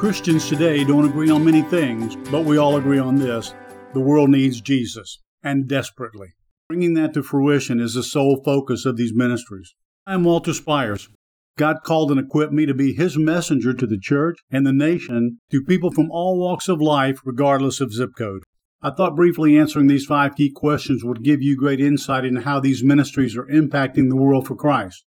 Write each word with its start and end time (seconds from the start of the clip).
Christians 0.00 0.48
today 0.48 0.82
don't 0.82 1.04
agree 1.04 1.28
on 1.28 1.44
many 1.44 1.60
things, 1.60 2.16
but 2.30 2.46
we 2.46 2.56
all 2.56 2.78
agree 2.78 2.98
on 2.98 3.16
this. 3.16 3.52
The 3.92 4.00
world 4.00 4.30
needs 4.30 4.62
Jesus, 4.62 5.20
and 5.42 5.68
desperately. 5.68 6.28
Bringing 6.70 6.94
that 6.94 7.12
to 7.12 7.22
fruition 7.22 7.78
is 7.78 7.92
the 7.92 8.02
sole 8.02 8.40
focus 8.42 8.86
of 8.86 8.96
these 8.96 9.12
ministries. 9.14 9.74
I'm 10.06 10.24
Walter 10.24 10.54
Spires. 10.54 11.10
God 11.58 11.82
called 11.84 12.10
and 12.10 12.18
equipped 12.18 12.54
me 12.54 12.64
to 12.64 12.72
be 12.72 12.94
His 12.94 13.18
messenger 13.18 13.74
to 13.74 13.86
the 13.86 13.98
church 14.00 14.38
and 14.50 14.66
the 14.66 14.72
nation 14.72 15.40
to 15.50 15.62
people 15.62 15.92
from 15.92 16.10
all 16.10 16.38
walks 16.38 16.66
of 16.66 16.80
life, 16.80 17.20
regardless 17.22 17.78
of 17.82 17.92
zip 17.92 18.12
code. 18.16 18.44
I 18.80 18.92
thought 18.92 19.14
briefly 19.14 19.58
answering 19.58 19.88
these 19.88 20.06
five 20.06 20.34
key 20.34 20.50
questions 20.50 21.04
would 21.04 21.22
give 21.22 21.42
you 21.42 21.58
great 21.58 21.78
insight 21.78 22.24
into 22.24 22.40
how 22.40 22.58
these 22.58 22.82
ministries 22.82 23.36
are 23.36 23.44
impacting 23.48 24.08
the 24.08 24.16
world 24.16 24.46
for 24.46 24.56
Christ. 24.56 25.04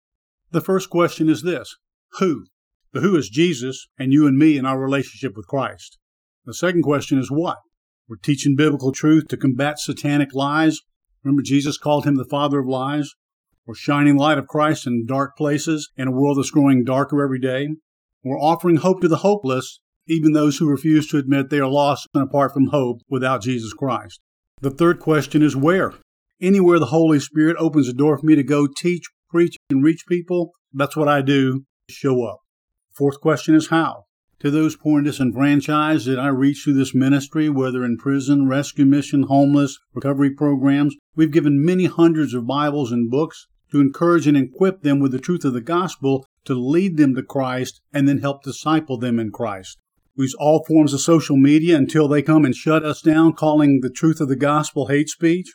The 0.50 0.60
first 0.60 0.90
question 0.90 1.30
is 1.30 1.40
this 1.40 1.76
Who? 2.18 2.44
The 2.92 3.00
who 3.00 3.16
is 3.16 3.30
Jesus 3.30 3.88
and 3.98 4.12
you 4.12 4.26
and 4.26 4.36
me 4.36 4.58
in 4.58 4.66
our 4.66 4.78
relationship 4.78 5.34
with 5.34 5.46
Christ. 5.46 5.98
The 6.44 6.52
second 6.52 6.82
question 6.82 7.18
is 7.18 7.30
what? 7.30 7.56
We're 8.06 8.16
teaching 8.16 8.54
biblical 8.54 8.92
truth 8.92 9.28
to 9.28 9.38
combat 9.38 9.78
satanic 9.78 10.34
lies. 10.34 10.80
Remember, 11.24 11.40
Jesus 11.40 11.78
called 11.78 12.04
him 12.04 12.16
the 12.16 12.26
father 12.26 12.58
of 12.58 12.66
lies. 12.66 13.10
We're 13.64 13.74
shining 13.74 14.18
light 14.18 14.36
of 14.36 14.46
Christ 14.46 14.86
in 14.86 15.06
dark 15.06 15.38
places 15.38 15.90
in 15.96 16.08
a 16.08 16.12
world 16.12 16.36
that's 16.36 16.50
growing 16.50 16.84
darker 16.84 17.22
every 17.22 17.38
day. 17.38 17.68
We're 18.22 18.38
offering 18.38 18.76
hope 18.76 19.00
to 19.00 19.08
the 19.08 19.18
hopeless, 19.18 19.80
even 20.06 20.32
those 20.32 20.58
who 20.58 20.68
refuse 20.68 21.08
to 21.08 21.16
admit 21.16 21.48
they 21.48 21.60
are 21.60 21.70
lost 21.70 22.06
and 22.12 22.22
apart 22.22 22.52
from 22.52 22.66
hope 22.66 22.98
without 23.08 23.42
Jesus 23.42 23.72
Christ. 23.72 24.20
The 24.60 24.70
third 24.70 25.00
question 25.00 25.42
is 25.42 25.56
where? 25.56 25.94
Anywhere 26.42 26.78
the 26.78 26.86
Holy 26.86 27.20
Spirit 27.20 27.56
opens 27.58 27.88
a 27.88 27.94
door 27.94 28.18
for 28.18 28.26
me 28.26 28.34
to 28.34 28.42
go 28.42 28.66
teach, 28.66 29.04
preach, 29.30 29.56
and 29.70 29.82
reach 29.82 30.04
people, 30.06 30.50
that's 30.74 30.96
what 30.96 31.08
I 31.08 31.22
do. 31.22 31.64
Show 31.88 32.24
up. 32.24 32.41
Fourth 32.94 33.22
question 33.22 33.54
is 33.54 33.68
how? 33.68 34.04
To 34.40 34.50
those 34.50 34.76
poor 34.76 34.98
and 34.98 35.06
disenfranchised 35.06 36.06
that 36.06 36.18
I 36.18 36.28
reach 36.28 36.62
through 36.62 36.74
this 36.74 36.94
ministry, 36.94 37.48
whether 37.48 37.84
in 37.84 37.96
prison, 37.96 38.48
rescue 38.48 38.84
mission, 38.84 39.22
homeless, 39.22 39.78
recovery 39.94 40.30
programs, 40.30 40.94
we've 41.16 41.30
given 41.30 41.64
many 41.64 41.86
hundreds 41.86 42.34
of 42.34 42.46
Bibles 42.46 42.92
and 42.92 43.10
books 43.10 43.46
to 43.70 43.80
encourage 43.80 44.26
and 44.26 44.36
equip 44.36 44.82
them 44.82 45.00
with 45.00 45.12
the 45.12 45.18
truth 45.18 45.46
of 45.46 45.54
the 45.54 45.62
gospel 45.62 46.26
to 46.44 46.54
lead 46.54 46.98
them 46.98 47.14
to 47.14 47.22
Christ 47.22 47.80
and 47.94 48.06
then 48.06 48.18
help 48.18 48.42
disciple 48.42 48.98
them 48.98 49.18
in 49.18 49.30
Christ. 49.30 49.78
We 50.14 50.24
use 50.24 50.34
all 50.38 50.62
forms 50.68 50.92
of 50.92 51.00
social 51.00 51.38
media 51.38 51.78
until 51.78 52.08
they 52.08 52.20
come 52.20 52.44
and 52.44 52.54
shut 52.54 52.84
us 52.84 53.00
down, 53.00 53.32
calling 53.32 53.80
the 53.80 53.88
truth 53.88 54.20
of 54.20 54.28
the 54.28 54.36
gospel 54.36 54.88
hate 54.88 55.08
speech, 55.08 55.54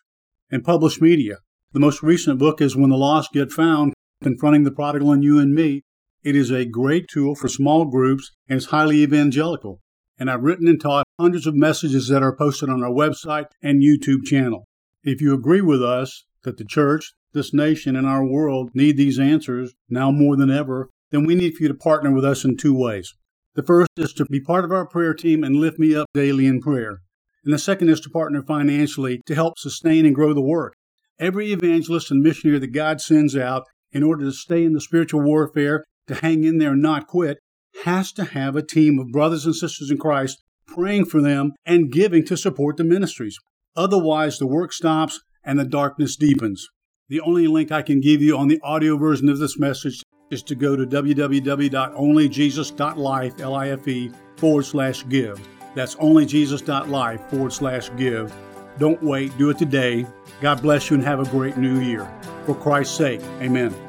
and 0.50 0.64
published 0.64 1.04
media. 1.04 1.38
The 1.74 1.80
most 1.80 2.02
recent 2.02 2.40
book 2.40 2.62
is 2.62 2.76
When 2.76 2.90
the 2.90 2.98
Lost 2.98 3.32
Get 3.32 3.52
Found 3.52 3.94
Confronting 4.24 4.64
the 4.64 4.72
Prodigal 4.72 5.12
and 5.12 5.24
You 5.24 5.38
and 5.38 5.54
Me, 5.54 5.84
it 6.28 6.36
is 6.36 6.52
a 6.52 6.66
great 6.66 7.08
tool 7.08 7.36
for 7.36 7.48
small 7.48 7.86
groups 7.86 8.34
and 8.50 8.58
is 8.58 8.66
highly 8.66 9.02
evangelical. 9.02 9.80
And 10.20 10.30
I've 10.30 10.44
written 10.44 10.68
and 10.68 10.78
taught 10.78 11.06
hundreds 11.18 11.48
of 11.48 11.56
messages 11.56 12.10
that 12.10 12.22
are 12.22 12.36
posted 12.36 12.70
on 12.70 12.84
our 12.84 12.92
website 12.92 13.46
and 13.64 13.82
YouTube 13.82 14.26
channel. 14.26 14.66
If 15.04 15.22
you 15.22 15.34
agree 15.34 15.62
with 15.62 15.82
us 15.82 16.26
that 16.44 16.58
the 16.58 16.66
church, 16.66 17.14
this 17.32 17.54
nation, 17.54 17.96
and 17.96 18.06
our 18.06 18.26
world 18.26 18.72
need 18.74 18.98
these 18.98 19.18
answers 19.18 19.74
now 19.90 20.12
more 20.12 20.36
than 20.36 20.52
ever, 20.52 20.90
then 21.12 21.26
we 21.26 21.34
need 21.34 21.54
for 21.54 21.64
you 21.64 21.70
to 21.70 21.74
partner 21.74 22.14
with 22.14 22.26
us 22.26 22.44
in 22.44 22.58
two 22.58 22.78
ways. 22.78 23.14
The 23.56 23.64
first 23.64 23.92
is 23.96 24.12
to 24.16 24.26
be 24.26 24.42
part 24.42 24.66
of 24.66 24.72
our 24.74 24.86
prayer 24.86 25.14
team 25.14 25.46
and 25.46 25.56
lift 25.56 25.80
me 25.80 25.96
up 25.96 26.08
daily 26.14 26.46
in 26.46 26.60
prayer. 26.60 27.00
And 27.46 27.54
the 27.54 27.58
second 27.58 27.88
is 27.88 28.02
to 28.02 28.10
partner 28.10 28.44
financially 28.44 29.22
to 29.28 29.36
help 29.36 29.58
sustain 29.58 30.06
and 30.06 30.14
grow 30.14 30.34
the 30.34 30.42
work. 30.42 30.74
Every 31.20 31.54
evangelist 31.54 32.12
and 32.12 32.22
missionary 32.22 32.60
that 32.60 32.74
God 32.74 33.00
sends 33.00 33.34
out 33.34 33.64
in 33.94 34.04
order 34.04 34.26
to 34.26 34.34
stay 34.34 34.66
in 34.66 34.74
the 34.74 34.82
spiritual 34.82 35.22
warfare 35.22 35.86
to 36.08 36.16
hang 36.16 36.44
in 36.44 36.58
there 36.58 36.74
and 36.74 36.82
not 36.82 37.08
quit 37.08 37.38
has 37.84 38.12
to 38.14 38.24
have 38.24 38.56
a 38.56 38.66
team 38.66 38.98
of 39.00 39.12
brothers 39.12 39.46
and 39.46 39.56
sisters 39.56 39.92
in 39.92 39.98
Christ 39.98 40.42
praying 40.66 41.06
for 41.06 41.22
them 41.22 41.52
and 41.66 41.92
giving 41.92 42.24
to 42.26 42.38
support 42.38 42.78
the 42.78 42.84
ministries. 42.84 43.38
Otherwise, 43.76 44.40
the 44.40 44.48
work 44.48 44.74
stops 44.74 45.22
and 45.44 45.60
the 45.60 45.66
darkness 45.66 46.16
deepens. 46.16 46.68
The 47.10 47.22
only 47.22 47.46
link 47.48 47.72
I 47.72 47.84
can 47.84 48.02
give 48.02 48.22
you 48.22 48.38
on 48.38 48.50
the 48.50 48.60
audio 48.64 48.98
version 48.98 49.30
of 49.30 49.40
this 49.40 49.58
message 49.58 50.04
is 50.30 50.44
to 50.44 50.56
go 50.56 50.76
to 50.76 50.86
www.onlyjesus.life, 50.86 53.40
L-I-F-E, 53.40 54.12
forward 54.36 54.66
slash 54.66 55.08
give. 55.08 55.40
That's 55.74 55.96
onlyjesus.life 55.96 57.30
forward 57.30 57.54
slash 57.54 57.90
give. 57.96 58.34
Don't 58.78 59.02
wait, 59.02 59.38
do 59.38 59.50
it 59.50 59.58
today. 59.58 60.06
God 60.42 60.62
bless 60.62 60.90
you 60.90 60.96
and 60.96 61.06
have 61.06 61.20
a 61.20 61.26
great 61.32 61.58
new 61.58 61.80
year. 61.80 62.12
For 62.46 62.56
Christ's 62.56 62.98
sake, 62.98 63.22
amen. 63.42 63.87